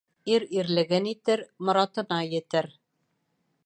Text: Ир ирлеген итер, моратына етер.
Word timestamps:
Ир 0.35 0.45
ирлеген 0.61 1.11
итер, 1.11 1.45
моратына 1.69 2.21
етер. 2.37 2.73